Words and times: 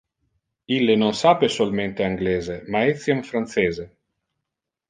Ille 0.77 0.95
non 1.01 1.13
sape 1.19 1.49
solmente 1.57 2.07
anglese, 2.07 2.57
ma 2.77 2.83
etiam 2.95 3.23
francese. 3.31 3.87